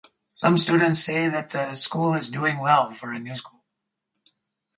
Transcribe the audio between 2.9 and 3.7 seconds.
a new school.